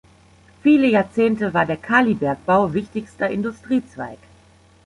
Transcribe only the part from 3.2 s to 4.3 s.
Industriezweig.